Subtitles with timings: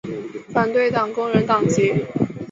[0.51, 1.93] 反对党工人党籍。